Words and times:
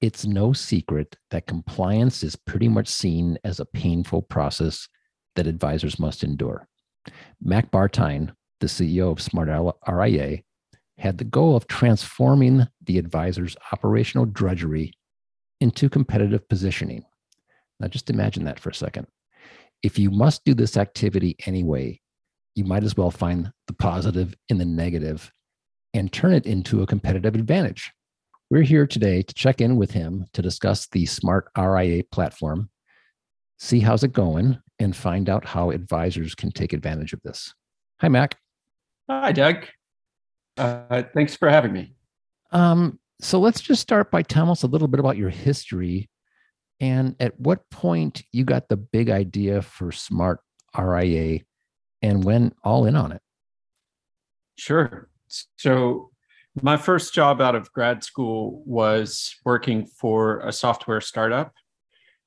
It's 0.00 0.24
no 0.24 0.52
secret 0.54 1.16
that 1.30 1.46
compliance 1.46 2.22
is 2.22 2.34
pretty 2.34 2.68
much 2.68 2.88
seen 2.88 3.38
as 3.44 3.60
a 3.60 3.66
painful 3.66 4.22
process 4.22 4.88
that 5.36 5.46
advisors 5.46 5.98
must 5.98 6.24
endure. 6.24 6.66
Mac 7.42 7.70
Bartine, 7.70 8.32
the 8.60 8.66
CEO 8.66 9.10
of 9.10 9.20
Smart 9.20 9.48
RIA, 9.86 10.40
had 10.98 11.18
the 11.18 11.24
goal 11.24 11.56
of 11.56 11.66
transforming 11.66 12.66
the 12.84 12.98
advisor's 12.98 13.56
operational 13.72 14.26
drudgery 14.26 14.92
into 15.60 15.88
competitive 15.88 16.48
positioning. 16.48 17.04
Now, 17.78 17.88
just 17.88 18.10
imagine 18.10 18.44
that 18.44 18.60
for 18.60 18.70
a 18.70 18.74
second. 18.74 19.06
If 19.82 19.98
you 19.98 20.10
must 20.10 20.44
do 20.44 20.54
this 20.54 20.76
activity 20.76 21.36
anyway, 21.46 22.00
you 22.54 22.64
might 22.64 22.84
as 22.84 22.96
well 22.96 23.10
find 23.10 23.50
the 23.66 23.72
positive 23.74 24.34
in 24.48 24.58
the 24.58 24.64
negative 24.64 25.32
and 25.94 26.12
turn 26.12 26.32
it 26.32 26.46
into 26.46 26.82
a 26.82 26.86
competitive 26.86 27.34
advantage. 27.34 27.90
We're 28.50 28.62
here 28.62 28.84
today 28.84 29.22
to 29.22 29.34
check 29.34 29.60
in 29.60 29.76
with 29.76 29.92
him 29.92 30.26
to 30.32 30.42
discuss 30.42 30.88
the 30.88 31.06
Smart 31.06 31.46
RIA 31.56 32.02
platform, 32.02 32.68
see 33.60 33.78
how's 33.78 34.02
it 34.02 34.12
going, 34.12 34.58
and 34.80 34.96
find 34.96 35.30
out 35.30 35.44
how 35.44 35.70
advisors 35.70 36.34
can 36.34 36.50
take 36.50 36.72
advantage 36.72 37.12
of 37.12 37.22
this. 37.22 37.54
Hi, 38.00 38.08
Mac. 38.08 38.36
Hi, 39.08 39.30
Doug. 39.30 39.66
Uh, 40.56 41.04
thanks 41.14 41.36
for 41.36 41.48
having 41.48 41.72
me. 41.72 41.94
Um, 42.50 42.98
so 43.20 43.38
let's 43.38 43.60
just 43.60 43.82
start 43.82 44.10
by 44.10 44.22
telling 44.22 44.50
us 44.50 44.64
a 44.64 44.66
little 44.66 44.88
bit 44.88 44.98
about 44.98 45.16
your 45.16 45.30
history 45.30 46.10
and 46.80 47.14
at 47.20 47.38
what 47.38 47.70
point 47.70 48.24
you 48.32 48.42
got 48.42 48.68
the 48.68 48.76
big 48.76 49.10
idea 49.10 49.62
for 49.62 49.92
Smart 49.92 50.40
RIA 50.76 51.42
and 52.02 52.24
when 52.24 52.52
all 52.64 52.84
in 52.86 52.96
on 52.96 53.12
it. 53.12 53.22
Sure. 54.56 55.08
So, 55.28 56.10
my 56.62 56.76
first 56.76 57.14
job 57.14 57.40
out 57.40 57.54
of 57.54 57.72
grad 57.72 58.02
school 58.02 58.62
was 58.66 59.36
working 59.44 59.86
for 59.86 60.40
a 60.40 60.52
software 60.52 61.00
startup. 61.00 61.52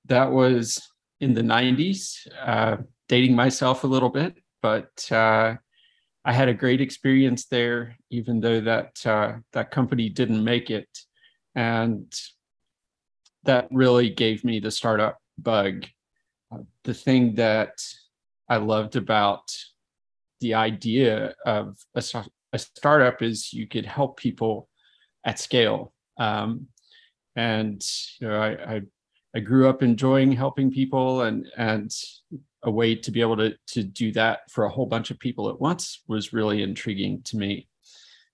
That 0.05 0.31
was 0.31 0.81
in 1.19 1.33
the 1.33 1.41
90s, 1.41 2.27
uh, 2.41 2.77
dating 3.07 3.35
myself 3.35 3.83
a 3.83 3.88
little 3.88 4.09
bit, 4.09 4.35
but 4.61 5.11
uh, 5.11 5.55
I 6.25 6.33
had 6.33 6.47
a 6.47 6.53
great 6.53 6.81
experience 6.81 7.45
there, 7.45 7.97
even 8.09 8.39
though 8.39 8.61
that 8.61 9.05
uh, 9.05 9.33
that 9.51 9.71
company 9.71 10.09
didn't 10.09 10.44
make 10.44 10.69
it, 10.69 10.88
and 11.55 12.13
that 13.44 13.67
really 13.71 14.09
gave 14.09 14.44
me 14.44 14.59
the 14.59 14.71
startup 14.71 15.17
bug. 15.38 15.85
The 16.83 16.94
thing 16.94 17.35
that 17.35 17.73
I 18.47 18.57
loved 18.57 18.95
about 18.95 19.51
the 20.39 20.53
idea 20.53 21.35
of 21.45 21.77
a, 21.95 22.03
a 22.53 22.59
startup 22.59 23.21
is 23.21 23.51
you 23.51 23.67
could 23.67 23.85
help 23.85 24.17
people 24.17 24.69
at 25.25 25.39
scale. 25.39 25.93
Um, 26.17 26.67
and 27.35 27.83
you 28.21 28.27
know, 28.27 28.39
I, 28.39 28.75
I 28.75 28.81
I 29.35 29.39
grew 29.39 29.67
up 29.67 29.81
enjoying 29.81 30.31
helping 30.31 30.71
people 30.71 31.23
and 31.23 31.47
and 31.57 31.91
a 32.63 32.71
way 32.71 32.95
to 32.95 33.11
be 33.11 33.22
able 33.22 33.38
to 33.38 33.55
to 33.67 33.83
do 33.83 34.11
that 34.13 34.50
for 34.51 34.66
a 34.66 34.69
whole 34.69 34.85
bunch 34.85 35.09
of 35.11 35.19
people 35.19 35.50
at 35.50 35.59
once 35.59 36.03
was 36.07 36.33
really 36.33 36.61
intriguing 36.61 37.22
to 37.23 37.38
me. 37.38 37.67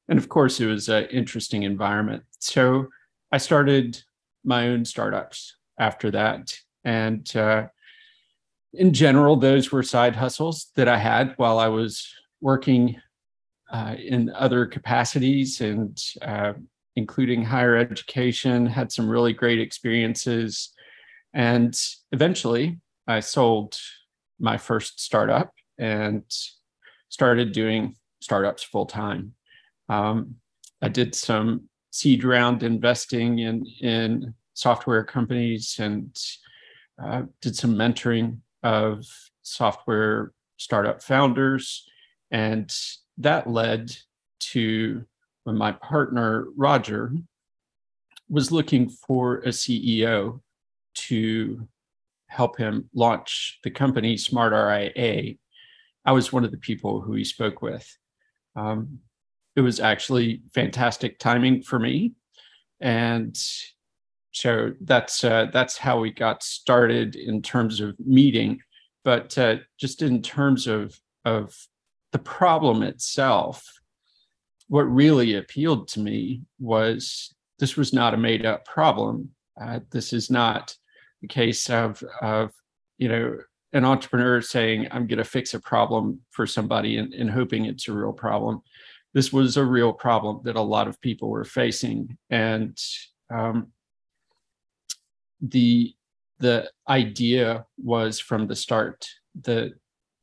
And 0.10 0.20
of 0.20 0.28
course 0.28 0.60
it 0.60 0.66
was 0.66 0.90
an 0.90 1.06
interesting 1.06 1.64
environment. 1.64 2.24
So 2.40 2.88
i 3.32 3.38
started 3.38 4.02
my 4.44 4.70
own 4.70 4.84
startups 4.86 5.56
after 5.80 6.12
that. 6.12 6.54
And 6.84 7.36
uh, 7.36 7.68
in 8.74 8.94
general 8.94 9.36
those 9.36 9.72
were 9.72 9.84
side 9.84 10.16
hustles 10.16 10.72
that 10.76 10.88
i 10.88 10.98
had 10.98 11.34
while 11.38 11.58
i 11.58 11.68
was 11.68 12.08
working 12.40 13.02
uh, 13.72 13.96
in 13.98 14.32
other 14.36 14.66
capacities 14.66 15.62
and 15.62 16.02
uh, 16.22 16.54
including 16.96 17.44
higher 17.44 17.76
education 17.78 18.66
had 18.66 18.92
some 18.92 19.10
really 19.10 19.34
great 19.34 19.60
experiences 19.60 20.74
and 21.34 21.80
eventually 22.12 22.78
i 23.08 23.20
sold 23.20 23.78
my 24.40 24.58
first 24.58 25.00
startup 25.00 25.54
and 25.78 26.24
started 27.10 27.52
doing 27.52 27.96
startups 28.22 28.64
full 28.64 28.86
time. 28.86 29.34
Um, 29.90 30.36
I 30.82 30.90
did 30.90 31.16
some 31.16 31.70
seed 31.92 32.24
round 32.24 32.64
investing 32.64 33.40
in 33.40 33.66
in 33.82 34.34
software 34.54 35.04
companies 35.04 35.78
and 35.80 36.16
uh, 37.02 37.24
did 37.42 37.56
some 37.56 37.76
mentoring 37.76 38.40
of 38.64 39.06
software 39.42 40.34
startup 40.58 41.02
founders, 41.02 41.88
and 42.32 42.72
that 43.20 43.48
led 43.48 43.92
to 44.40 45.06
when 45.44 45.58
my 45.58 45.72
partner 45.72 46.48
Roger 46.56 47.14
was 48.30 48.52
looking 48.52 48.90
for 48.90 49.38
a 49.40 49.50
CEO 49.50 50.40
to 50.94 51.68
help 52.28 52.58
him 52.58 52.90
launch 52.94 53.60
the 53.64 53.72
company 53.72 54.16
Smart 54.16 54.54
RIA, 54.54 55.36
I 56.06 56.12
was 56.12 56.32
one 56.32 56.46
of 56.46 56.52
the 56.52 56.58
people 56.58 57.02
who 57.02 57.14
he 57.14 57.24
spoke 57.24 57.62
with. 57.62 57.98
Um, 58.56 59.00
it 59.56 59.62
was 59.62 59.80
actually 59.80 60.44
fantastic 60.54 61.20
timing 61.20 61.64
for 61.64 61.80
me, 61.80 62.14
and 62.80 63.36
so 64.32 64.74
that's 64.82 65.24
uh, 65.24 65.48
that's 65.52 65.78
how 65.78 66.00
we 66.00 66.12
got 66.12 66.44
started 66.44 67.16
in 67.16 67.42
terms 67.42 67.82
of 67.82 67.96
meeting. 68.00 68.60
But 69.04 69.38
uh, 69.38 69.58
just 69.80 70.02
in 70.02 70.22
terms 70.22 70.68
of 70.68 71.00
of 71.26 71.56
the 72.12 72.20
problem 72.20 72.84
itself, 72.84 73.64
what 74.68 74.84
really 74.84 75.36
appealed 75.36 75.88
to 75.90 76.00
me 76.00 76.44
was 76.60 77.34
this 77.60 77.76
was 77.76 77.94
not 77.94 78.14
a 78.14 78.18
made 78.18 78.46
up 78.46 78.66
problem. 78.66 79.30
Uh, 79.60 79.80
this 79.92 80.14
is 80.14 80.30
not 80.30 80.76
the 81.22 81.28
case 81.28 81.70
of 81.70 82.04
of 82.22 82.52
you 82.98 83.08
know 83.08 83.38
an 83.74 83.86
entrepreneur 83.86 84.42
saying 84.42 84.88
i'm 84.92 85.08
going 85.08 85.18
to 85.18 85.24
fix 85.24 85.54
a 85.54 85.60
problem 85.60 86.20
for 86.32 86.48
somebody 86.48 86.98
and, 86.98 87.14
and 87.14 87.30
hoping 87.30 87.66
it's 87.66 87.88
a 87.88 87.94
real 87.94 88.14
problem 88.14 88.62
this 89.14 89.34
was 89.34 89.58
a 89.58 89.66
real 89.66 89.92
problem 89.92 90.40
that 90.44 90.56
a 90.56 90.62
lot 90.62 90.88
of 90.88 91.02
people 91.02 91.30
were 91.30 91.44
facing 91.44 92.18
and 92.30 92.78
um, 93.32 93.68
the 95.42 95.94
the 96.40 96.70
idea 96.88 97.66
was 97.78 98.20
from 98.20 98.48
the 98.48 98.56
start 98.56 99.08
that 99.42 99.74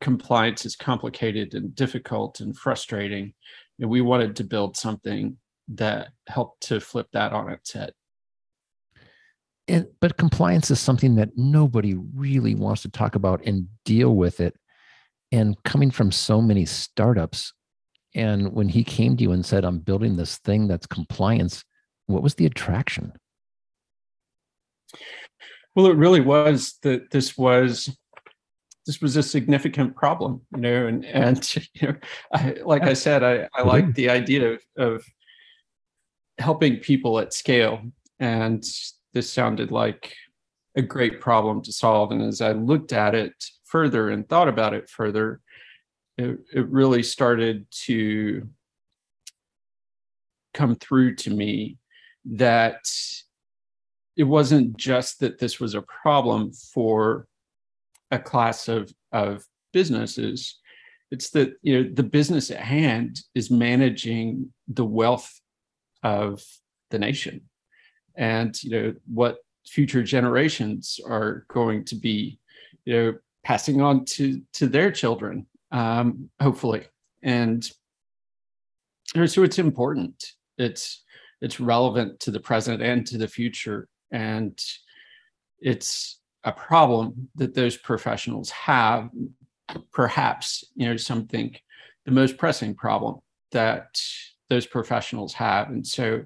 compliance 0.01 0.67
is 0.67 0.77
complicated 0.77 1.55
and 1.55 1.75
difficult 1.75 2.41
and 2.41 2.57
frustrating 2.57 3.33
and 3.79 3.91
we 3.91 4.01
wanted 4.01 4.37
to 4.37 4.45
build 4.45 4.77
something 4.77 5.37
that 5.69 6.09
helped 6.29 6.63
to 6.63 6.81
flip 6.81 7.09
that 7.13 7.33
on 7.33 7.51
its 7.51 7.73
head 7.73 7.93
and, 9.69 9.87
but 10.01 10.17
compliance 10.17 10.71
is 10.71 10.81
something 10.81 11.17
that 11.17 11.31
nobody 11.37 11.95
really 11.95 12.55
wants 12.55 12.83
to 12.83 12.89
talk 12.89 13.15
about 13.15 13.45
and 13.45 13.67
deal 13.85 14.15
with 14.15 14.41
it. 14.41 14.55
And 15.33 15.61
coming 15.65 15.91
from 15.91 16.13
so 16.13 16.41
many 16.41 16.65
startups, 16.65 17.53
and 18.15 18.53
when 18.53 18.69
he 18.69 18.85
came 18.85 19.17
to 19.17 19.23
you 19.23 19.33
and 19.33 19.45
said, 19.45 19.65
I'm 19.65 19.81
building 19.81 20.17
this 20.17 20.39
thing 20.39 20.69
that's 20.69 20.87
compliance, 20.87 21.65
what 22.07 22.23
was 22.23 22.37
the 22.37 22.47
attraction? 22.47 23.13
Well, 25.75 25.87
it 25.87 25.97
really 25.97 26.21
was 26.21 26.79
that 26.83 27.11
this 27.11 27.37
was 27.37 27.95
this 28.87 29.01
was 29.01 29.17
a 29.17 29.23
significant 29.23 29.97
problem, 29.97 30.41
you 30.55 30.61
know, 30.61 30.87
and 30.87 31.05
and 31.05 31.57
you 31.75 31.89
know, 31.89 31.95
I, 32.33 32.57
like 32.65 32.83
I 32.83 32.95
said, 32.95 33.23
I, 33.23 33.33
I 33.33 33.47
mm-hmm. 33.47 33.69
like 33.69 33.95
the 33.95 34.11
idea 34.11 34.53
of, 34.53 34.61
of 34.77 35.05
helping 36.39 36.77
people 36.77 37.19
at 37.19 37.35
scale, 37.35 37.83
and 38.21 38.65
this 39.13 39.33
sounded 39.33 39.71
like 39.71 40.15
a 40.77 40.83
great 40.83 41.21
problem 41.21 41.63
to 41.63 41.73
solve. 41.73 42.13
And 42.13 42.23
as 42.23 42.41
I 42.41 42.53
looked 42.53 42.93
at 42.93 43.15
it 43.15 43.33
further 43.65 44.11
and 44.11 44.29
thought 44.29 44.49
about 44.49 44.75
it 44.75 44.91
further, 44.91 45.41
it, 46.19 46.39
it 46.55 46.69
really 46.69 47.03
started 47.03 47.67
to 47.85 48.47
come 50.53 50.75
through 50.77 51.15
to 51.15 51.31
me 51.31 51.79
that 52.27 52.85
it 54.17 54.25
wasn't 54.25 54.77
just 54.77 55.21
that 55.21 55.39
this 55.39 55.61
was 55.61 55.75
a 55.75 55.83
problem 55.83 56.53
for 56.53 57.27
a 58.11 58.19
class 58.19 58.69
of, 58.69 58.93
of 59.13 59.45
businesses 59.73 60.59
it's 61.13 61.31
that 61.31 61.55
you 61.63 61.83
know 61.83 61.91
the 61.95 62.03
business 62.03 62.51
at 62.51 62.59
hand 62.59 63.21
is 63.35 63.51
managing 63.51 64.53
the 64.67 64.85
wealth 64.85 65.41
of 66.03 66.43
the 66.91 66.99
nation 66.99 67.41
and 68.17 68.61
you 68.65 68.71
know 68.71 68.95
what 69.07 69.39
future 69.69 70.03
generations 70.03 71.01
are 71.07 71.45
going 71.49 71.85
to 71.85 71.97
be, 71.97 72.39
you 72.85 72.95
know, 72.95 73.15
passing 73.45 73.81
on 73.81 74.05
to 74.05 74.41
to 74.55 74.67
their 74.67 74.91
children, 74.91 75.47
um, 75.73 76.31
hopefully. 76.41 76.87
And 77.23 77.69
so 79.27 79.43
it's 79.43 79.59
important. 79.59 80.33
It's 80.59 81.05
it's 81.41 81.61
relevant 81.61 82.21
to 82.21 82.31
the 82.31 82.41
present 82.41 82.83
and 82.83 83.07
to 83.07 83.19
the 83.19 83.29
future, 83.29 83.89
and 84.11 84.59
it's 85.61 86.21
a 86.47 86.53
problem 86.53 87.29
that 87.35 87.55
those 87.55 87.77
professionals 87.77 88.51
have. 88.51 89.11
Perhaps 89.93 90.65
you 90.77 90.89
know 90.89 90.97
some 90.97 91.27
think 91.27 91.63
the 92.05 92.13
most 92.13 92.39
pressing 92.39 92.75
problem 92.75 93.19
that 93.51 94.01
those 94.49 94.65
professionals 94.65 95.35
have, 95.35 95.69
and 95.69 95.85
so 95.85 96.23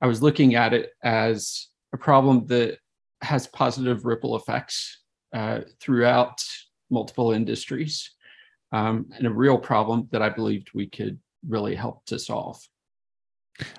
I 0.00 0.06
was 0.06 0.22
looking 0.22 0.54
at 0.54 0.72
it 0.72 0.92
as 1.04 1.68
a 1.92 1.98
problem 1.98 2.46
that 2.46 2.78
has 3.20 3.46
positive 3.46 4.06
ripple 4.06 4.34
effects 4.34 5.02
uh, 5.34 5.60
throughout 5.78 6.42
multiple 6.88 7.32
industries, 7.32 8.10
um, 8.72 9.10
and 9.14 9.26
a 9.26 9.30
real 9.30 9.58
problem 9.58 10.08
that 10.10 10.22
I 10.22 10.30
believed 10.30 10.70
we 10.72 10.88
could 10.88 11.18
really 11.46 11.74
help 11.74 12.06
to 12.06 12.18
solve. 12.18 12.66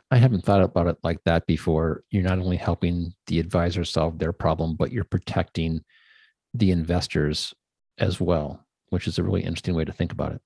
I 0.10 0.18
haven't 0.18 0.46
thought 0.46 0.62
about 0.62 0.88
it 0.88 0.98
like 1.04 1.24
that 1.26 1.46
before. 1.48 2.04
You're 2.10 2.24
not 2.24 2.40
only 2.40 2.58
helping 2.58 3.14
the 3.28 3.40
advisor 3.40 3.86
solve 3.86 4.20
their 4.20 4.34
problem, 4.34 4.76
but 4.76 4.92
you're 4.92 5.04
protecting 5.04 5.82
the 6.54 6.72
investors 6.72 7.54
as 7.98 8.20
well, 8.20 8.66
which 8.90 9.08
is 9.08 9.18
a 9.18 9.24
really 9.24 9.42
interesting 9.42 9.76
way 9.76 9.86
to 9.86 9.94
think 9.94 10.12
about 10.12 10.34
it. 10.34 10.42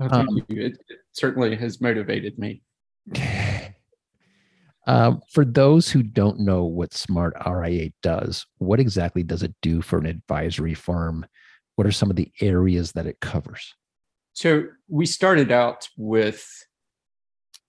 Oh, 0.00 0.08
um, 0.10 0.42
it, 0.48 0.78
it 0.88 0.98
certainly 1.12 1.56
has 1.56 1.80
motivated 1.80 2.38
me. 2.38 2.62
Uh, 4.86 5.16
for 5.30 5.44
those 5.44 5.90
who 5.90 6.02
don't 6.02 6.38
know 6.38 6.64
what 6.64 6.94
Smart 6.94 7.34
RIA 7.46 7.90
does, 8.02 8.46
what 8.58 8.80
exactly 8.80 9.22
does 9.22 9.42
it 9.42 9.54
do 9.60 9.82
for 9.82 9.98
an 9.98 10.06
advisory 10.06 10.74
firm? 10.74 11.26
What 11.76 11.86
are 11.86 11.92
some 11.92 12.10
of 12.10 12.16
the 12.16 12.30
areas 12.40 12.92
that 12.92 13.06
it 13.06 13.20
covers? 13.20 13.74
So 14.32 14.64
we 14.88 15.04
started 15.04 15.50
out 15.50 15.88
with 15.96 16.46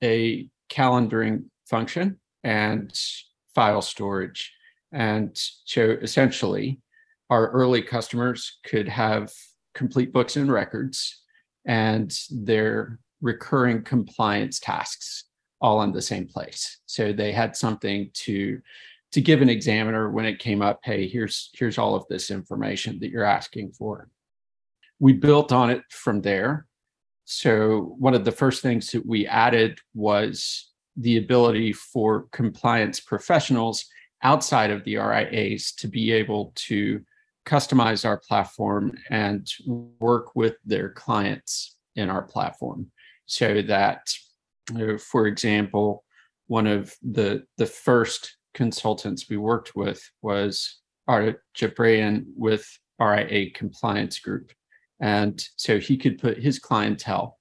a 0.04 0.48
calendaring 0.70 1.46
function 1.70 2.20
and 2.44 2.98
file 3.54 3.82
storage. 3.82 4.54
And 4.92 5.32
so 5.34 5.98
essentially, 6.02 6.80
our 7.30 7.50
early 7.52 7.82
customers 7.82 8.60
could 8.66 8.88
have 8.88 9.32
complete 9.76 10.12
books 10.12 10.36
and 10.36 10.52
records 10.52 11.22
and 11.66 12.18
their 12.32 13.00
recurring 13.22 13.84
compliance 13.84 14.60
tasks 14.60 15.26
all 15.62 15.82
in 15.84 15.92
the 15.92 16.02
same 16.02 16.26
place. 16.26 16.80
So 16.86 17.14
they 17.14 17.32
had 17.32 17.56
something 17.56 18.10
to 18.14 18.62
to 19.12 19.22
give 19.22 19.42
an 19.42 19.50
examiner 19.50 20.12
when 20.12 20.26
it 20.26 20.38
came 20.38 20.62
up, 20.62 20.80
hey, 20.84 21.08
here's 21.08 21.50
here's 21.54 21.78
all 21.78 21.96
of 21.96 22.06
this 22.10 22.30
information 22.32 23.00
that 23.00 23.10
you're 23.10 23.24
asking 23.24 23.72
for. 23.72 24.10
We 25.00 25.14
built 25.14 25.52
on 25.52 25.70
it 25.70 25.82
from 25.90 26.22
there. 26.22 26.66
So 27.32 27.96
one 28.00 28.16
of 28.16 28.26
the 28.26 28.32
first 28.32 28.64
things 28.64 28.90
that 28.90 29.06
we 29.06 29.28
added 29.28 29.78
was 29.94 30.72
the 30.98 31.18
ability 31.18 31.74
for 31.74 32.26
compliance 32.32 33.00
professionals 33.00 33.86
outside 34.24 34.72
of 34.72 34.84
the 34.84 34.98
RIAs 34.98 35.74
to 35.74 35.88
be 35.88 36.12
able 36.12 36.52
to 36.56 37.02
customize 37.46 38.04
our 38.04 38.18
platform 38.18 38.98
and 39.12 39.48
work 40.00 40.36
with 40.36 40.56
their 40.66 40.90
clients 40.90 41.76
in 41.96 42.10
our 42.10 42.24
platform 42.24 42.90
so 43.28 43.62
that 43.62 44.08
for 44.98 45.28
example, 45.28 46.04
one 46.48 46.66
of 46.66 46.96
the 47.04 47.44
the 47.58 47.66
first 47.68 48.38
consultants 48.56 49.30
we 49.30 49.38
worked 49.38 49.76
with 49.76 50.02
was 50.24 50.80
Art 51.08 51.44
Jabrayan 51.56 52.26
with 52.36 52.68
RIA 53.00 53.52
Compliance 53.52 54.20
Group. 54.20 54.52
And 55.00 55.44
so 55.56 55.80
he 55.80 55.98
could 55.98 56.20
put 56.20 56.38
his 56.38 56.60
clientele 56.60 57.38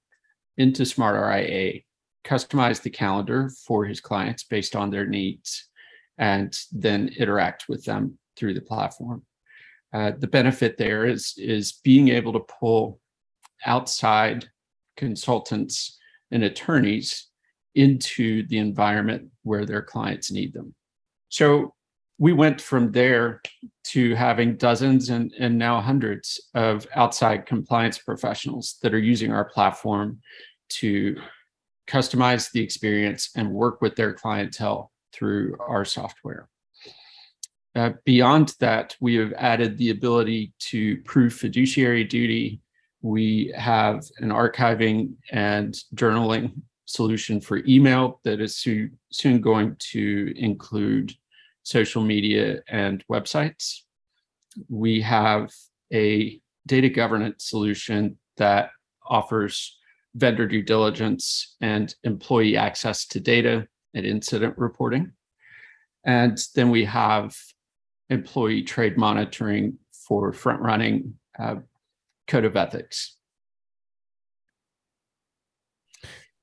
into 0.57 0.85
Smart 0.85 1.15
RIA, 1.15 1.81
customize 2.25 2.81
the 2.81 2.89
calendar 2.89 3.51
for 3.65 3.85
his 3.85 4.01
clients 4.01 4.43
based 4.43 4.75
on 4.75 4.89
their 4.89 5.05
needs, 5.05 5.69
and 6.17 6.57
then 6.71 7.09
interact 7.17 7.67
with 7.69 7.83
them 7.85 8.17
through 8.35 8.53
the 8.53 8.61
platform. 8.61 9.23
Uh, 9.93 10.11
the 10.17 10.27
benefit 10.27 10.77
there 10.77 11.05
is, 11.05 11.33
is 11.37 11.79
being 11.83 12.09
able 12.09 12.33
to 12.33 12.53
pull 12.59 12.99
outside 13.65 14.49
consultants 14.97 15.97
and 16.31 16.43
attorneys 16.43 17.27
into 17.75 18.45
the 18.47 18.57
environment 18.57 19.29
where 19.43 19.65
their 19.65 19.81
clients 19.81 20.31
need 20.31 20.53
them. 20.53 20.75
So 21.29 21.73
we 22.19 22.33
went 22.33 22.61
from 22.61 22.91
there 22.91 23.41
to 23.85 24.13
having 24.13 24.55
dozens 24.57 25.09
and, 25.09 25.33
and 25.39 25.57
now 25.57 25.81
hundreds 25.81 26.39
of 26.53 26.85
outside 26.95 27.45
compliance 27.45 27.97
professionals 27.97 28.77
that 28.83 28.93
are 28.93 28.99
using 28.99 29.31
our 29.31 29.45
platform 29.45 30.19
to 30.67 31.15
customize 31.87 32.51
the 32.51 32.61
experience 32.61 33.31
and 33.35 33.49
work 33.49 33.81
with 33.81 33.95
their 33.95 34.13
clientele 34.13 34.91
through 35.11 35.57
our 35.59 35.83
software. 35.83 36.47
Uh, 37.75 37.91
beyond 38.05 38.53
that, 38.59 38.95
we 38.99 39.15
have 39.15 39.33
added 39.33 39.77
the 39.77 39.89
ability 39.89 40.53
to 40.59 40.97
prove 41.03 41.33
fiduciary 41.33 42.03
duty 42.03 42.61
we 43.01 43.53
have 43.55 44.03
an 44.17 44.29
archiving 44.29 45.13
and 45.31 45.73
journaling 45.95 46.51
solution 46.85 47.39
for 47.39 47.61
email 47.67 48.19
that 48.23 48.41
is 48.41 48.57
soon, 48.57 48.97
soon 49.11 49.39
going 49.39 49.75
to 49.79 50.33
include 50.35 51.13
social 51.69 52.03
media 52.03 52.61
and 52.67 53.03
websites. 53.11 53.81
We 54.69 55.01
have 55.01 55.51
a 55.93 56.41
data 56.65 56.89
governance 56.89 57.45
solution 57.47 58.17
that 58.37 58.71
offers 59.07 59.77
vendor 60.15 60.47
due 60.47 60.63
diligence 60.63 61.55
and 61.61 61.93
employee 62.03 62.57
access 62.57 63.05
to 63.07 63.19
data 63.19 63.67
and 63.93 64.05
incident 64.05 64.57
reporting. 64.57 65.11
And 66.03 66.39
then 66.55 66.71
we 66.71 66.85
have 66.85 67.35
employee 68.09 68.63
trade 68.63 68.97
monitoring 68.97 69.77
for 69.91 70.33
front 70.33 70.61
running 70.61 71.13
uh, 71.37 71.57
code 72.27 72.45
of 72.45 72.55
ethics. 72.55 73.15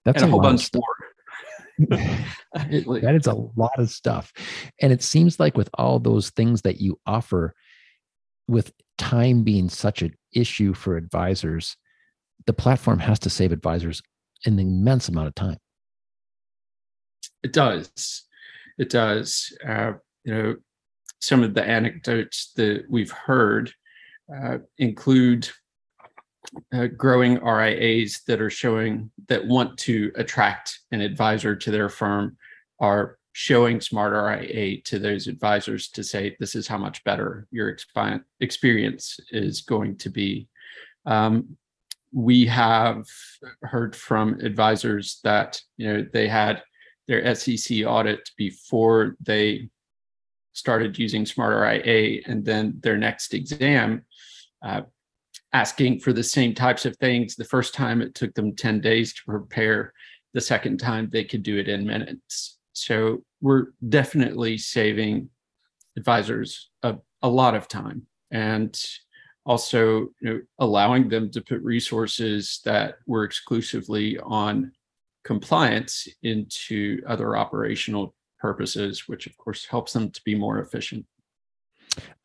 That's 0.05 0.23
and 0.23 0.27
a, 0.27 0.29
a 0.29 0.31
whole 0.31 0.41
bunch 0.41 0.73
more. 0.73 0.85
that 1.79 3.15
is 3.15 3.27
a 3.27 3.35
lot 3.35 3.79
of 3.79 3.91
stuff. 3.91 4.33
And 4.81 4.93
it 4.93 5.03
seems 5.03 5.39
like 5.39 5.57
with 5.57 5.69
all 5.75 5.99
those 5.99 6.31
things 6.31 6.63
that 6.63 6.81
you 6.81 6.99
offer, 7.07 7.55
with 8.49 8.73
time 8.99 9.43
being 9.43 9.69
such 9.69 10.03
an 10.03 10.15
issue 10.33 10.73
for 10.73 10.97
advisors, 10.97 11.77
the 12.47 12.53
platform 12.53 12.99
has 13.01 13.19
to 13.21 13.31
save 13.31 13.53
advisors 13.53 14.03
an 14.45 14.59
immense 14.59 15.09
amount 15.09 15.29
of 15.29 15.35
time. 15.35 15.59
It 17.43 17.53
does. 17.53 18.25
It 18.79 18.91
does. 18.91 19.57
Uh, 19.67 19.93
you 20.25 20.35
know, 20.35 20.57
some 21.21 21.43
of 21.43 21.55
the 21.55 21.65
anecdotes 21.65 22.53
that 22.57 22.85
we've 22.89 23.11
heard 23.11 23.73
uh, 24.35 24.59
include 24.79 25.49
uh, 26.73 26.87
growing 26.87 27.43
RIAs 27.43 28.23
that 28.27 28.41
are 28.41 28.51
showing 28.51 29.11
that 29.29 29.47
want 29.47 29.79
to 29.79 30.13
attract 30.17 30.81
an 30.93 31.01
advisor 31.01 31.57
to 31.57 31.71
their 31.71 31.89
firm 31.89 32.37
are 32.81 33.19
showing 33.33 33.81
Smart 33.81 34.13
RIA 34.13 34.81
to 34.83 34.99
those 34.99 35.27
advisors 35.27 35.89
to 35.91 36.03
say 36.03 36.37
this 36.41 36.55
is 36.55 36.67
how 36.67 36.79
much 36.79 37.05
better 37.05 37.47
your 37.51 37.77
experience 38.41 39.21
is 39.31 39.61
going 39.61 39.97
to 39.99 40.09
be. 40.09 40.49
Um, 41.05 41.57
we 42.13 42.47
have 42.47 43.05
heard 43.63 43.95
from 43.95 44.41
advisors 44.41 45.21
that 45.23 45.61
you 45.77 45.87
know 45.87 46.07
they 46.13 46.29
had 46.29 46.63
their 47.09 47.35
SEC 47.35 47.85
audit 47.87 48.31
before 48.37 49.17
they 49.21 49.69
started 50.55 50.99
using 50.99 51.27
Smart 51.27 51.85
RIA, 51.85 52.23
and 52.27 52.45
then 52.45 52.79
their 52.83 52.97
next 52.97 53.35
exam 53.35 54.03
uh, 54.65 54.81
asking 55.57 55.99
for 55.99 56.13
the 56.13 56.23
same 56.23 56.55
types 56.55 56.85
of 56.85 56.95
things. 56.99 57.35
The 57.35 57.45
first 57.45 57.73
time 57.73 58.03
it 58.03 58.15
took 58.15 58.35
them 58.35 58.55
10 58.55 58.79
days 58.83 59.15
to 59.15 59.23
prepare. 59.25 59.95
The 60.35 60.41
second 60.43 60.77
time 60.77 61.09
they 61.11 61.25
could 61.25 61.43
do 61.43 61.57
it 61.57 61.67
in 61.67 61.87
minutes. 61.87 62.59
So 62.75 63.25
we're 63.41 63.69
definitely 63.89 64.59
saving 64.59 65.31
advisors 65.97 66.69
a, 66.83 66.97
a 67.23 67.29
lot 67.29 67.55
of 67.55 67.69
time 67.69 68.07
and 68.31 68.79
also 69.47 70.11
you 70.21 70.29
know, 70.29 70.41
allowing 70.59 71.09
them 71.09 71.31
to 71.31 71.41
put 71.41 71.63
resources 71.63 72.61
that 72.67 72.97
were 73.07 73.25
exclusively 73.25 74.19
on 74.19 74.73
compliance 75.25 76.07
into 76.23 77.01
other 77.07 77.35
operational 77.35 78.15
purposes, 78.39 79.09
which 79.09 79.27
of 79.27 79.35
course 79.39 79.65
helps 79.65 79.95
them 79.95 80.11
to 80.11 80.21
be 80.23 80.35
more 80.35 80.59
efficient. 80.59 81.07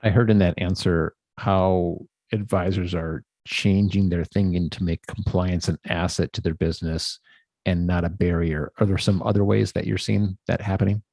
I 0.02 0.10
heard 0.10 0.30
in 0.30 0.40
that 0.40 0.56
answer 0.58 1.16
how 1.38 2.02
advisors 2.32 2.94
are 2.94 3.24
changing 3.48 4.10
their 4.10 4.24
thinking 4.24 4.70
to 4.70 4.84
make 4.84 5.06
compliance 5.08 5.68
an 5.68 5.80
asset 5.88 6.32
to 6.34 6.42
their 6.42 6.54
business 6.54 7.20
and 7.66 7.88
not 7.88 8.06
a 8.06 8.10
barrier. 8.10 8.72
Are 8.80 8.86
there 8.86 8.98
some 8.98 9.22
other 9.24 9.44
ways 9.44 9.72
that 9.74 9.88
you're 9.88 9.98
seeing 9.98 10.38
that 10.48 10.62
happening? 10.62 11.04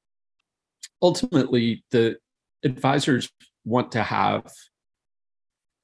ultimately, 1.03 1.85
the 1.91 2.17
advisors 2.65 3.31
want 3.65 3.93
to 3.93 4.03
have 4.03 4.51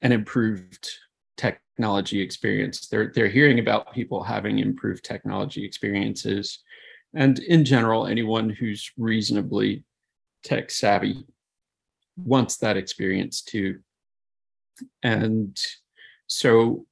an 0.03 0.13
improved 0.13 0.89
technology 1.37 2.21
experience. 2.21 2.89
They're 2.89 3.13
they're 3.15 3.29
hearing 3.29 3.59
about 3.59 3.93
people 3.95 4.23
having 4.23 4.59
improved 4.59 5.05
technology 5.05 5.65
experiences, 5.65 6.61
and 7.15 7.39
in 7.39 7.65
general, 7.65 8.07
anyone 8.07 8.51
who's 8.51 8.91
reasonably 8.97 9.85
tech 10.43 10.71
savvy 10.71 11.25
wants 12.17 12.57
that 12.59 12.77
experience 12.77 13.43
too. 13.43 13.81
And 15.03 15.61
so 16.27 16.87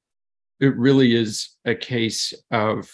it 0.59 0.75
really 0.77 1.15
is 1.15 1.49
a 1.65 1.75
case 1.75 2.33
of 2.51 2.89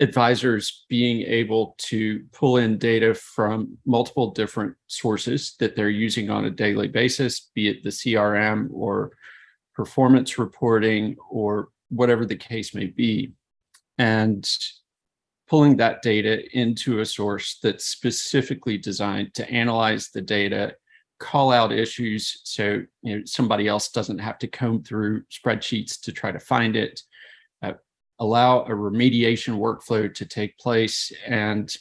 advisors 0.00 0.84
being 0.88 1.22
able 1.22 1.74
to 1.78 2.24
pull 2.32 2.58
in 2.58 2.78
data 2.78 3.14
from 3.14 3.78
multiple 3.86 4.30
different 4.32 4.74
sources 4.88 5.54
that 5.58 5.74
they're 5.74 5.88
using 5.88 6.28
on 6.28 6.44
a 6.44 6.50
daily 6.50 6.88
basis, 6.88 7.50
be 7.54 7.68
it 7.68 7.82
the 7.82 7.90
CRM 7.90 8.68
or 8.72 9.12
performance 9.74 10.38
reporting 10.38 11.16
or 11.30 11.68
whatever 11.88 12.26
the 12.26 12.36
case 12.36 12.74
may 12.74 12.86
be, 12.86 13.32
and 13.98 14.50
pulling 15.48 15.76
that 15.76 16.02
data 16.02 16.42
into 16.58 17.00
a 17.00 17.06
source 17.06 17.58
that's 17.62 17.86
specifically 17.86 18.76
designed 18.76 19.32
to 19.34 19.48
analyze 19.50 20.10
the 20.10 20.20
data 20.20 20.74
call 21.18 21.50
out 21.50 21.72
issues 21.72 22.40
so 22.44 22.82
you 23.02 23.16
know 23.16 23.22
somebody 23.24 23.66
else 23.68 23.88
doesn't 23.88 24.18
have 24.18 24.38
to 24.38 24.46
comb 24.46 24.82
through 24.82 25.22
spreadsheets 25.30 26.00
to 26.00 26.12
try 26.12 26.30
to 26.30 26.38
find 26.38 26.76
it 26.76 27.00
uh, 27.62 27.72
allow 28.18 28.62
a 28.64 28.70
remediation 28.70 29.58
workflow 29.58 30.12
to 30.12 30.26
take 30.26 30.58
place 30.58 31.12
and 31.26 31.76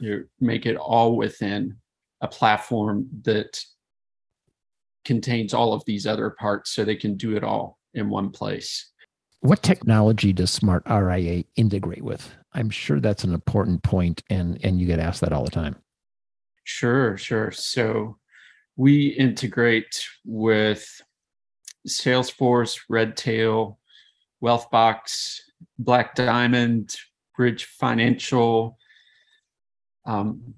you 0.00 0.10
know, 0.10 0.24
make 0.40 0.66
it 0.66 0.76
all 0.76 1.16
within 1.16 1.76
a 2.20 2.28
platform 2.28 3.06
that 3.22 3.60
contains 5.04 5.52
all 5.52 5.72
of 5.72 5.84
these 5.84 6.06
other 6.06 6.30
parts 6.30 6.70
so 6.70 6.84
they 6.84 6.96
can 6.96 7.16
do 7.16 7.36
it 7.36 7.44
all 7.44 7.78
in 7.92 8.08
one 8.08 8.30
place. 8.30 8.90
What 9.40 9.62
technology 9.62 10.32
does 10.32 10.50
smart 10.50 10.84
ria 10.88 11.44
integrate 11.56 12.02
with? 12.02 12.34
I'm 12.54 12.70
sure 12.70 12.98
that's 12.98 13.24
an 13.24 13.34
important 13.34 13.82
point 13.82 14.22
and 14.30 14.58
and 14.64 14.80
you 14.80 14.86
get 14.86 14.98
asked 14.98 15.20
that 15.20 15.32
all 15.32 15.44
the 15.44 15.50
time. 15.50 15.76
Sure 16.64 17.18
sure. 17.18 17.50
So 17.50 18.16
we 18.76 19.08
integrate 19.08 20.04
with 20.24 21.00
Salesforce, 21.86 22.80
Redtail, 22.88 23.78
Wealthbox, 24.42 25.38
Black 25.78 26.14
Diamond, 26.14 26.94
Bridge 27.36 27.64
Financial. 27.64 28.76
Um, 30.06 30.54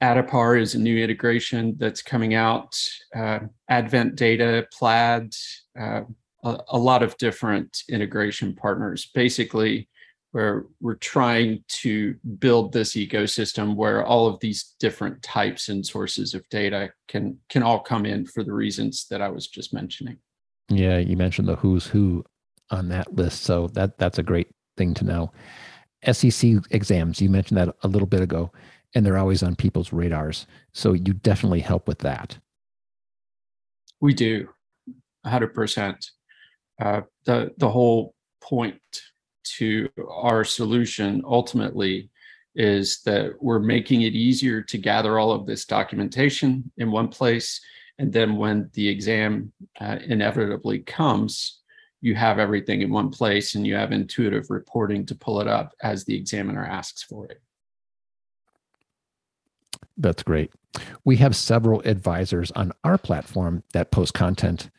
is 0.00 0.74
a 0.74 0.78
new 0.78 1.02
integration 1.02 1.74
that's 1.78 2.02
coming 2.02 2.34
out. 2.34 2.76
Uh, 3.14 3.40
Advent 3.68 4.14
Data, 4.16 4.66
Plaid, 4.72 5.34
uh, 5.78 6.02
a, 6.44 6.58
a, 6.68 6.78
lot 6.78 7.02
of 7.02 7.16
different 7.16 7.82
integration 7.88 8.54
partners. 8.54 9.10
Basically, 9.14 9.88
where 10.36 10.66
we're 10.82 10.96
trying 10.96 11.64
to 11.66 12.14
build 12.40 12.70
this 12.70 12.92
ecosystem 12.92 13.74
where 13.74 14.04
all 14.04 14.26
of 14.26 14.38
these 14.40 14.74
different 14.78 15.22
types 15.22 15.70
and 15.70 15.86
sources 15.86 16.34
of 16.34 16.46
data 16.50 16.90
can 17.08 17.38
can 17.48 17.62
all 17.62 17.80
come 17.80 18.04
in 18.04 18.26
for 18.26 18.44
the 18.44 18.52
reasons 18.52 19.06
that 19.08 19.22
I 19.22 19.30
was 19.30 19.46
just 19.46 19.72
mentioning. 19.72 20.18
Yeah, 20.68 20.98
you 20.98 21.16
mentioned 21.16 21.48
the 21.48 21.56
who's 21.56 21.86
who 21.86 22.22
on 22.70 22.90
that 22.90 23.14
list, 23.14 23.44
so 23.44 23.68
that 23.68 23.96
that's 23.96 24.18
a 24.18 24.22
great 24.22 24.48
thing 24.76 24.92
to 24.92 25.06
know. 25.06 25.32
SEC 26.12 26.56
exams, 26.70 27.18
you 27.18 27.30
mentioned 27.30 27.56
that 27.56 27.74
a 27.82 27.88
little 27.88 28.06
bit 28.06 28.20
ago, 28.20 28.52
and 28.94 29.06
they're 29.06 29.16
always 29.16 29.42
on 29.42 29.56
people's 29.56 29.90
radars. 29.90 30.46
So 30.74 30.92
you 30.92 31.14
definitely 31.14 31.60
help 31.60 31.88
with 31.88 32.00
that. 32.00 32.36
We 34.02 34.12
do, 34.12 34.50
hundred 35.24 35.52
uh, 35.52 35.54
percent. 35.54 36.10
The 36.78 37.54
the 37.56 37.70
whole 37.70 38.14
point 38.42 38.82
to 39.56 39.88
our 40.10 40.44
solution 40.44 41.22
ultimately 41.24 42.10
is 42.54 43.02
that 43.02 43.32
we're 43.40 43.58
making 43.58 44.02
it 44.02 44.14
easier 44.14 44.62
to 44.62 44.78
gather 44.78 45.18
all 45.18 45.30
of 45.32 45.46
this 45.46 45.64
documentation 45.66 46.70
in 46.78 46.90
one 46.90 47.08
place. 47.08 47.60
And 47.98 48.12
then 48.12 48.36
when 48.36 48.70
the 48.72 48.88
exam 48.88 49.52
uh, 49.80 49.98
inevitably 50.06 50.80
comes, 50.80 51.60
you 52.00 52.14
have 52.14 52.38
everything 52.38 52.82
in 52.82 52.90
one 52.90 53.10
place 53.10 53.54
and 53.54 53.66
you 53.66 53.74
have 53.74 53.92
intuitive 53.92 54.50
reporting 54.50 55.04
to 55.06 55.14
pull 55.14 55.40
it 55.40 55.48
up 55.48 55.72
as 55.82 56.04
the 56.04 56.16
examiner 56.16 56.64
asks 56.64 57.02
for 57.02 57.26
it. 57.26 57.40
That's 59.98 60.22
great. 60.22 60.52
We 61.04 61.16
have 61.16 61.34
several 61.34 61.80
advisors 61.80 62.50
on 62.52 62.72
our 62.84 62.98
platform 62.98 63.62
that 63.72 63.90
post 63.90 64.12
content, 64.14 64.70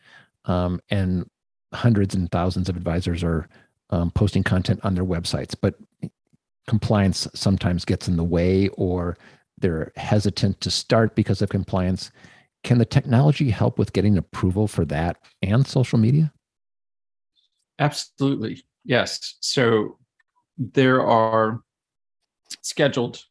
um, 0.45 0.79
and 0.89 1.29
hundreds 1.74 2.15
and 2.15 2.31
thousands 2.31 2.69
of 2.69 2.77
advisors 2.77 3.24
are 3.24 3.50
um, 3.89 4.12
posting 4.12 4.44
content 4.44 4.79
on 4.84 4.96
their 4.96 5.06
websites, 5.06 5.56
but 5.60 5.75
compliance 6.67 7.27
sometimes 7.34 7.86
gets 7.86 8.08
in 8.08 8.17
the 8.17 8.24
way 8.24 8.67
or 8.70 9.17
they're 9.58 9.91
hesitant 9.96 10.60
to 10.62 10.70
start 10.70 11.15
because 11.15 11.41
of 11.41 11.50
compliance. 11.50 12.12
Can 12.63 12.77
the 12.77 12.86
technology 12.86 13.50
help 13.50 13.79
with 13.79 13.94
getting 13.94 14.17
approval 14.17 14.67
for 14.67 14.86
that 14.86 15.17
and 15.41 15.65
social 15.65 15.98
media? 15.98 16.32
Absolutely. 17.79 18.63
Yes. 18.84 19.38
So 19.39 19.98
there 20.58 21.01
are 21.01 21.62
scheduled 22.62 23.24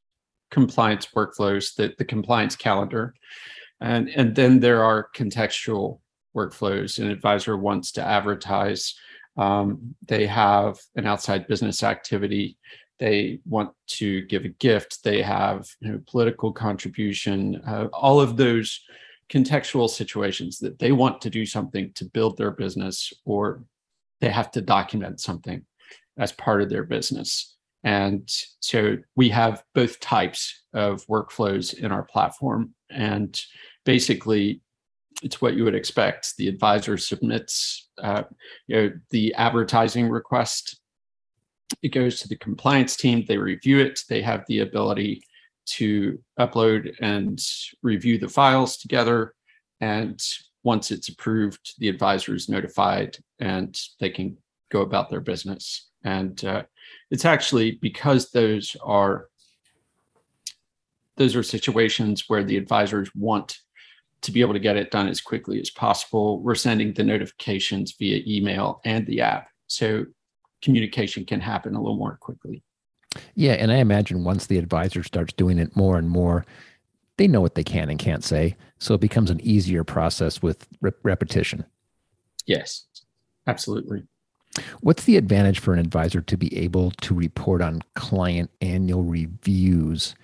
compliance 0.50 1.08
workflows 1.14 1.74
that 1.74 1.98
the 1.98 2.04
compliance 2.04 2.54
calendar 2.54 3.14
and 3.80 4.08
and 4.10 4.34
then 4.34 4.60
there 4.60 4.84
are 4.84 5.08
contextual 5.14 6.00
workflows 6.36 6.98
an 6.98 7.10
advisor 7.10 7.56
wants 7.56 7.90
to 7.92 8.02
advertise 8.02 8.94
um, 9.36 9.94
they 10.06 10.26
have 10.26 10.78
an 10.94 11.06
outside 11.06 11.46
business 11.46 11.82
activity. 11.82 12.56
They 12.98 13.40
want 13.44 13.72
to 13.88 14.22
give 14.22 14.44
a 14.44 14.48
gift. 14.48 15.04
They 15.04 15.20
have 15.22 15.68
you 15.80 15.92
know, 15.92 16.00
political 16.06 16.52
contribution. 16.52 17.60
Uh, 17.66 17.88
all 17.92 18.20
of 18.20 18.36
those 18.36 18.80
contextual 19.30 19.90
situations 19.90 20.58
that 20.58 20.78
they 20.78 20.92
want 20.92 21.20
to 21.20 21.30
do 21.30 21.44
something 21.44 21.92
to 21.94 22.04
build 22.04 22.36
their 22.36 22.52
business, 22.52 23.12
or 23.24 23.64
they 24.20 24.30
have 24.30 24.50
to 24.52 24.60
document 24.60 25.20
something 25.20 25.64
as 26.18 26.32
part 26.32 26.62
of 26.62 26.70
their 26.70 26.84
business. 26.84 27.56
And 27.84 28.28
so 28.60 28.96
we 29.14 29.28
have 29.28 29.62
both 29.74 30.00
types 30.00 30.62
of 30.72 31.06
workflows 31.06 31.74
in 31.74 31.92
our 31.92 32.02
platform. 32.02 32.74
And 32.90 33.40
basically, 33.84 34.60
it's 35.22 35.40
what 35.40 35.54
you 35.54 35.64
would 35.64 35.74
expect. 35.74 36.36
The 36.36 36.48
advisor 36.48 36.96
submits, 36.96 37.88
uh, 38.02 38.24
you 38.66 38.76
know, 38.76 38.92
the 39.10 39.34
advertising 39.34 40.08
request. 40.08 40.80
It 41.82 41.88
goes 41.88 42.20
to 42.20 42.28
the 42.28 42.36
compliance 42.36 42.96
team. 42.96 43.24
They 43.26 43.38
review 43.38 43.78
it. 43.80 44.00
They 44.08 44.22
have 44.22 44.44
the 44.46 44.60
ability 44.60 45.22
to 45.66 46.18
upload 46.38 46.94
and 47.00 47.40
review 47.82 48.18
the 48.18 48.28
files 48.28 48.76
together. 48.76 49.34
And 49.80 50.22
once 50.62 50.90
it's 50.90 51.08
approved, 51.08 51.74
the 51.78 51.88
advisor 51.88 52.34
is 52.34 52.48
notified, 52.48 53.16
and 53.40 53.78
they 54.00 54.10
can 54.10 54.36
go 54.70 54.82
about 54.82 55.10
their 55.10 55.20
business. 55.20 55.90
And 56.04 56.42
uh, 56.44 56.64
it's 57.10 57.24
actually 57.24 57.72
because 57.82 58.30
those 58.30 58.76
are 58.82 59.28
those 61.16 61.34
are 61.34 61.42
situations 61.42 62.24
where 62.28 62.44
the 62.44 62.58
advisors 62.58 63.10
want 63.14 63.58
to 64.22 64.32
be 64.32 64.40
able 64.40 64.54
to 64.54 64.58
get 64.58 64.76
it 64.76 64.90
done 64.90 65.08
as 65.08 65.20
quickly 65.20 65.60
as 65.60 65.70
possible, 65.70 66.40
we're 66.40 66.54
sending 66.54 66.92
the 66.92 67.04
notifications 67.04 67.94
via 67.98 68.22
email 68.26 68.80
and 68.84 69.06
the 69.06 69.20
app. 69.20 69.48
So 69.66 70.06
communication 70.62 71.24
can 71.24 71.40
happen 71.40 71.74
a 71.74 71.80
little 71.80 71.96
more 71.96 72.16
quickly. 72.20 72.62
Yeah. 73.34 73.52
And 73.52 73.70
I 73.72 73.76
imagine 73.76 74.24
once 74.24 74.46
the 74.46 74.58
advisor 74.58 75.02
starts 75.02 75.32
doing 75.32 75.58
it 75.58 75.76
more 75.76 75.96
and 75.96 76.08
more, 76.08 76.44
they 77.16 77.28
know 77.28 77.40
what 77.40 77.54
they 77.54 77.64
can 77.64 77.88
and 77.88 77.98
can't 77.98 78.24
say. 78.24 78.56
So 78.78 78.94
it 78.94 79.00
becomes 79.00 79.30
an 79.30 79.40
easier 79.42 79.84
process 79.84 80.42
with 80.42 80.66
re- 80.80 80.92
repetition. 81.02 81.64
Yes, 82.46 82.84
absolutely. 83.46 84.04
What's 84.80 85.04
the 85.04 85.16
advantage 85.16 85.58
for 85.58 85.72
an 85.72 85.78
advisor 85.78 86.20
to 86.22 86.36
be 86.36 86.56
able 86.56 86.90
to 87.02 87.14
report 87.14 87.62
on 87.62 87.82
client 87.94 88.50
annual 88.60 89.02
reviews 89.02 90.14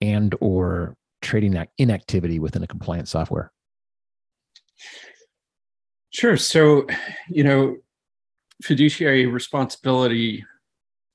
and 0.00 0.34
or 0.40 0.96
trading 1.22 1.66
inactivity 1.78 2.38
within 2.38 2.62
a 2.62 2.66
compliance 2.66 3.10
software? 3.10 3.52
Sure. 6.10 6.36
So, 6.36 6.86
you 7.28 7.44
know, 7.44 7.76
fiduciary 8.62 9.26
responsibility 9.26 10.44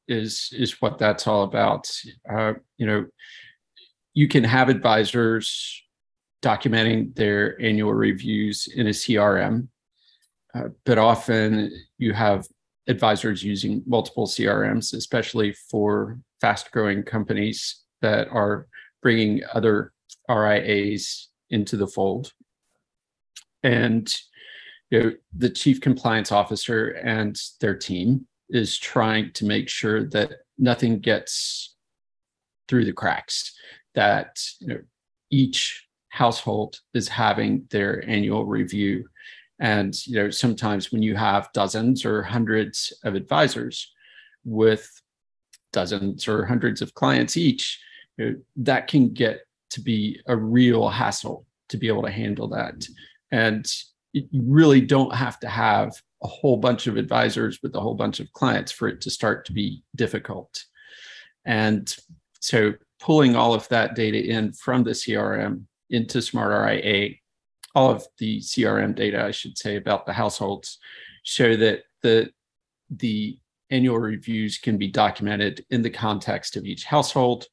is 0.07 0.49
is 0.51 0.81
what 0.81 0.97
that's 0.97 1.25
all 1.27 1.43
about. 1.43 1.89
Uh, 2.29 2.53
you 2.77 2.85
know, 2.85 3.05
you 4.13 4.27
can 4.27 4.43
have 4.43 4.69
advisors 4.69 5.81
documenting 6.43 7.15
their 7.15 7.59
annual 7.61 7.93
reviews 7.93 8.67
in 8.75 8.87
a 8.87 8.91
CRM, 8.91 9.67
uh, 10.53 10.69
but 10.85 10.97
often 10.97 11.71
you 11.97 12.13
have 12.13 12.47
advisors 12.87 13.43
using 13.43 13.83
multiple 13.85 14.27
CRMs, 14.27 14.93
especially 14.93 15.53
for 15.69 16.19
fast 16.41 16.71
growing 16.71 17.03
companies 17.03 17.83
that 18.01 18.27
are 18.29 18.67
bringing 19.01 19.41
other 19.53 19.93
RIAs 20.29 21.29
into 21.49 21.77
the 21.77 21.87
fold. 21.87 22.33
And 23.63 24.13
you 24.89 24.99
know, 24.99 25.11
the 25.35 25.49
chief 25.49 25.79
compliance 25.79 26.31
officer 26.31 26.89
and 27.03 27.39
their 27.59 27.75
team 27.75 28.27
is 28.49 28.77
trying 28.77 29.31
to 29.33 29.45
make 29.45 29.69
sure 29.69 30.07
that 30.09 30.31
nothing 30.57 30.99
gets 30.99 31.75
through 32.67 32.85
the 32.85 32.93
cracks, 32.93 33.53
that 33.95 34.41
you 34.59 34.67
know, 34.67 34.79
each 35.29 35.87
household 36.09 36.79
is 36.93 37.07
having 37.07 37.65
their 37.69 38.07
annual 38.07 38.45
review. 38.45 39.05
And 39.59 39.95
you 40.05 40.15
know, 40.15 40.29
sometimes 40.29 40.91
when 40.91 41.01
you 41.01 41.15
have 41.15 41.51
dozens 41.53 42.05
or 42.05 42.21
hundreds 42.23 42.91
of 43.03 43.15
advisors 43.15 43.91
with 44.43 44.89
dozens 45.71 46.27
or 46.27 46.45
hundreds 46.45 46.81
of 46.81 46.93
clients 46.93 47.37
each, 47.37 47.79
you 48.21 48.31
know, 48.31 48.35
that 48.57 48.87
can 48.87 49.13
get 49.13 49.41
to 49.71 49.81
be 49.81 50.19
a 50.27 50.35
real 50.35 50.89
hassle 50.89 51.45
to 51.69 51.77
be 51.77 51.87
able 51.87 52.03
to 52.03 52.11
handle 52.11 52.47
that. 52.49 52.85
And 53.31 53.65
you 54.13 54.27
really 54.33 54.81
don't 54.81 55.15
have 55.15 55.39
to 55.39 55.47
have 55.47 55.93
a 56.23 56.27
whole 56.27 56.57
bunch 56.57 56.87
of 56.87 56.97
advisors 56.97 57.59
with 57.63 57.75
a 57.75 57.79
whole 57.79 57.95
bunch 57.95 58.19
of 58.19 58.31
clients 58.33 58.71
for 58.71 58.87
it 58.87 59.01
to 59.01 59.09
start 59.09 59.45
to 59.45 59.53
be 59.53 59.83
difficult. 59.95 60.63
And 61.45 61.93
so 62.39 62.73
pulling 62.99 63.35
all 63.35 63.53
of 63.53 63.67
that 63.69 63.95
data 63.95 64.23
in 64.23 64.53
from 64.53 64.83
the 64.83 64.91
CRM 64.91 65.63
into 65.89 66.21
Smart 66.21 66.51
RIA, 66.51 67.15
all 67.73 67.89
of 67.89 68.05
the 68.19 68.39
CRM 68.39 68.93
data, 68.93 69.23
I 69.23 69.31
should 69.31 69.57
say, 69.57 69.77
about 69.77 70.05
the 70.05 70.13
households 70.13 70.77
show 71.23 71.55
that 71.55 71.83
the 72.01 72.31
the 72.89 73.39
annual 73.69 73.97
reviews 73.97 74.57
can 74.57 74.77
be 74.77 74.89
documented 74.89 75.65
in 75.69 75.81
the 75.81 75.89
context 75.89 76.57
of 76.57 76.65
each 76.65 76.83
household. 76.83 77.45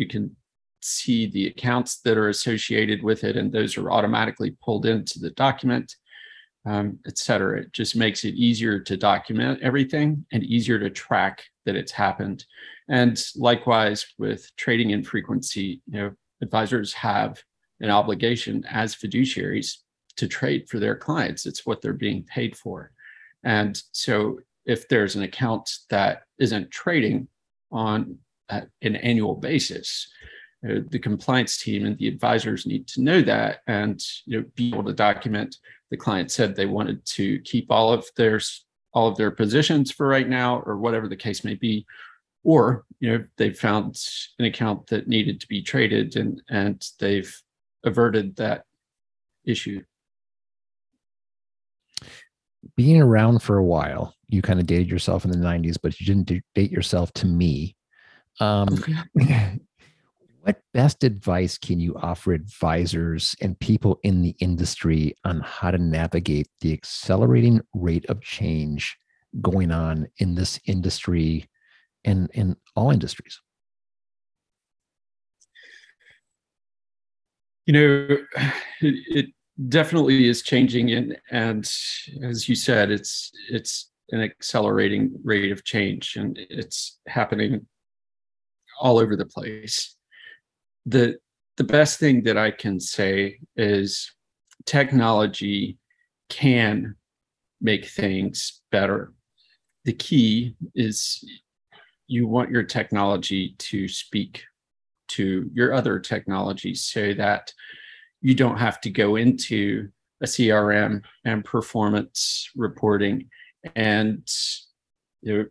You 0.00 0.08
can 0.08 0.34
see 0.80 1.26
the 1.26 1.46
accounts 1.46 2.00
that 2.04 2.16
are 2.16 2.30
associated 2.30 3.02
with 3.02 3.22
it, 3.22 3.36
and 3.36 3.52
those 3.52 3.76
are 3.76 3.90
automatically 3.90 4.56
pulled 4.64 4.86
into 4.86 5.18
the 5.18 5.30
document, 5.30 5.94
um, 6.64 6.98
et 7.06 7.18
cetera. 7.18 7.60
It 7.60 7.72
just 7.72 7.94
makes 7.94 8.24
it 8.24 8.34
easier 8.34 8.80
to 8.80 8.96
document 8.96 9.60
everything 9.62 10.24
and 10.32 10.42
easier 10.42 10.78
to 10.78 10.88
track 10.88 11.44
that 11.66 11.76
it's 11.76 11.92
happened. 11.92 12.46
And 12.88 13.22
likewise 13.36 14.06
with 14.18 14.50
trading 14.56 14.90
in 14.90 15.02
frequency, 15.04 15.82
you 15.86 15.98
know, 15.98 16.10
advisors 16.42 16.94
have 16.94 17.42
an 17.80 17.90
obligation 17.90 18.64
as 18.70 18.96
fiduciaries 18.96 19.68
to 20.16 20.26
trade 20.26 20.68
for 20.68 20.78
their 20.78 20.96
clients. 20.96 21.44
It's 21.44 21.66
what 21.66 21.82
they're 21.82 21.92
being 21.92 22.24
paid 22.24 22.56
for. 22.56 22.92
And 23.44 23.80
so 23.92 24.40
if 24.64 24.88
there's 24.88 25.16
an 25.16 25.22
account 25.22 25.70
that 25.90 26.22
isn't 26.38 26.70
trading 26.70 27.28
on 27.70 28.18
an 28.50 28.96
annual 28.96 29.36
basis, 29.36 30.08
uh, 30.68 30.80
the 30.88 30.98
compliance 30.98 31.58
team 31.58 31.86
and 31.86 31.96
the 31.96 32.08
advisors 32.08 32.66
need 32.66 32.86
to 32.86 33.00
know 33.00 33.22
that 33.22 33.60
and 33.66 34.02
you 34.26 34.38
know 34.38 34.46
be 34.54 34.68
able 34.68 34.84
to 34.84 34.92
document. 34.92 35.56
The 35.90 35.96
client 35.96 36.30
said 36.30 36.54
they 36.54 36.66
wanted 36.66 37.04
to 37.06 37.40
keep 37.40 37.70
all 37.70 37.92
of 37.92 38.06
their 38.16 38.40
all 38.92 39.08
of 39.08 39.16
their 39.16 39.30
positions 39.30 39.90
for 39.90 40.06
right 40.06 40.28
now 40.28 40.60
or 40.60 40.76
whatever 40.76 41.08
the 41.08 41.16
case 41.16 41.44
may 41.44 41.54
be. 41.54 41.86
Or 42.44 42.84
you 43.00 43.10
know 43.10 43.24
they 43.36 43.50
found 43.50 43.98
an 44.38 44.44
account 44.44 44.86
that 44.88 45.08
needed 45.08 45.40
to 45.40 45.48
be 45.48 45.62
traded 45.62 46.16
and 46.16 46.42
and 46.48 46.86
they've 46.98 47.34
averted 47.84 48.36
that 48.36 48.64
issue. 49.44 49.82
Being 52.76 53.00
around 53.00 53.42
for 53.42 53.56
a 53.56 53.64
while 53.64 54.14
you 54.30 54.42
kind 54.42 54.60
of 54.60 54.66
dated 54.66 54.90
yourself 54.90 55.24
in 55.24 55.30
the 55.30 55.36
90s 55.36 55.76
but 55.82 55.98
you 56.00 56.06
didn't 56.06 56.42
date 56.54 56.70
yourself 56.70 57.12
to 57.14 57.26
me 57.26 57.76
um, 58.40 58.68
what 60.40 60.60
best 60.72 61.04
advice 61.04 61.58
can 61.58 61.78
you 61.78 61.94
offer 61.96 62.32
advisors 62.32 63.36
and 63.40 63.58
people 63.60 64.00
in 64.02 64.22
the 64.22 64.34
industry 64.40 65.14
on 65.24 65.40
how 65.40 65.70
to 65.70 65.78
navigate 65.78 66.48
the 66.60 66.72
accelerating 66.72 67.60
rate 67.74 68.06
of 68.06 68.22
change 68.22 68.96
going 69.42 69.70
on 69.70 70.08
in 70.18 70.34
this 70.34 70.58
industry 70.66 71.48
and 72.04 72.30
in 72.32 72.56
all 72.74 72.90
industries? 72.90 73.40
You 77.66 77.74
know, 77.74 78.16
it, 78.80 78.94
it 79.08 79.26
definitely 79.68 80.26
is 80.26 80.42
changing, 80.42 80.90
and 80.92 81.18
and 81.30 81.70
as 82.22 82.48
you 82.48 82.54
said, 82.54 82.90
it's 82.90 83.30
it's 83.50 83.90
an 84.10 84.22
accelerating 84.22 85.12
rate 85.22 85.52
of 85.52 85.64
change, 85.64 86.16
and 86.16 86.38
it's 86.48 86.98
happening 87.06 87.66
all 88.80 88.98
over 88.98 89.14
the 89.14 89.26
place 89.26 89.96
the 90.86 91.16
the 91.56 91.64
best 91.64 91.98
thing 91.98 92.22
that 92.22 92.38
I 92.38 92.50
can 92.50 92.80
say 92.80 93.38
is 93.56 94.10
technology 94.64 95.78
can 96.28 96.94
make 97.60 97.86
things 97.86 98.62
better. 98.72 99.12
The 99.84 99.92
key 99.92 100.54
is 100.74 101.22
you 102.06 102.26
want 102.26 102.50
your 102.50 102.62
technology 102.62 103.54
to 103.58 103.88
speak 103.88 104.44
to 105.08 105.50
your 105.52 105.74
other 105.74 105.98
technologies 105.98 106.82
so 106.82 107.12
that 107.14 107.52
you 108.22 108.34
don't 108.34 108.58
have 108.58 108.80
to 108.82 108.90
go 108.90 109.16
into 109.16 109.88
a 110.22 110.26
CRM 110.26 111.02
and 111.24 111.44
performance 111.44 112.48
reporting 112.56 113.28
and 113.76 114.26
you 115.22 115.38
know, 115.38 115.44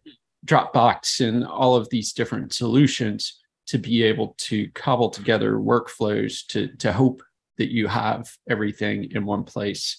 Dropbox 0.50 1.26
and 1.26 1.46
all 1.46 1.76
of 1.76 1.90
these 1.90 2.12
different 2.12 2.54
solutions 2.54 3.40
to 3.68 3.78
be 3.78 4.02
able 4.02 4.34
to 4.40 4.68
cobble 4.72 5.12
together 5.12 5.58
workflows 5.58 6.46
to, 6.48 6.76
to 6.78 6.92
hope 6.92 7.22
that 7.60 7.72
you 7.72 7.88
have 7.88 8.28
everything 8.50 9.12
in 9.12 9.26
one 9.26 9.44
place. 9.44 9.98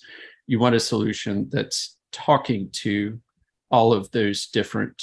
You 0.48 0.58
want 0.58 0.74
a 0.74 0.80
solution 0.80 1.48
that's 1.52 1.96
talking 2.10 2.68
to 2.72 3.20
all 3.70 3.92
of 3.92 4.10
those 4.10 4.48
different 4.48 5.00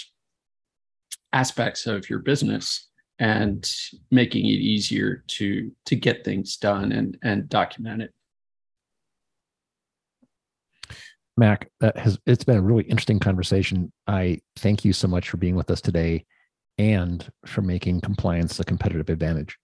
aspects 1.32 1.88
of 1.88 2.10
your 2.10 2.20
business 2.20 2.88
and 3.20 3.72
making 4.12 4.46
it 4.46 4.60
easier 4.60 5.24
to 5.28 5.72
to 5.86 5.96
get 5.96 6.24
things 6.24 6.58
done 6.58 6.92
and 6.92 7.18
and 7.24 7.50
document 7.50 8.02
it 8.02 8.14
mac 11.38 11.70
that 11.80 11.96
has 11.98 12.18
it's 12.26 12.44
been 12.44 12.58
a 12.58 12.62
really 12.62 12.84
interesting 12.86 13.20
conversation 13.20 13.92
i 14.08 14.40
thank 14.56 14.84
you 14.84 14.92
so 14.92 15.08
much 15.08 15.30
for 15.30 15.38
being 15.38 15.56
with 15.56 15.70
us 15.70 15.82
today 15.82 16.26
and 16.78 17.30
for 17.46 17.62
making 17.62 18.02
compliance 18.02 18.60
a 18.60 18.64
competitive 18.64 19.10
advantage. 19.10 19.58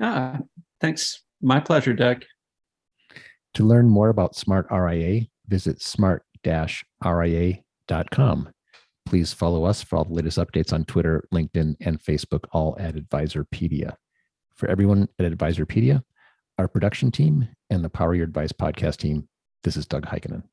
Ah, 0.00 0.38
thanks. 0.80 1.22
My 1.40 1.60
pleasure, 1.60 1.92
Doug. 1.92 2.24
To 3.54 3.64
learn 3.64 3.88
more 3.88 4.08
about 4.10 4.36
Smart 4.36 4.66
RIA, 4.70 5.22
visit 5.46 5.80
smart-ria.com. 5.82 6.42
Please 9.06 9.32
follow 9.32 9.64
us 9.64 9.82
for 9.82 9.96
all 9.96 10.04
the 10.04 10.14
latest 10.14 10.38
updates 10.38 10.72
on 10.72 10.84
Twitter, 10.84 11.26
LinkedIn, 11.32 11.76
and 11.80 12.02
Facebook, 12.02 12.44
all 12.52 12.76
at 12.80 12.94
Advisorpedia. 12.94 13.94
For 14.54 14.68
everyone 14.68 15.08
at 15.18 15.30
Advisorpedia, 15.30 16.02
our 16.58 16.68
production 16.68 17.10
team, 17.10 17.48
and 17.70 17.84
the 17.84 17.90
Power 17.90 18.14
Your 18.14 18.24
Advice 18.24 18.52
podcast 18.52 18.96
team, 18.96 19.28
this 19.62 19.76
is 19.76 19.86
Doug 19.86 20.06
Heikkinen. 20.06 20.44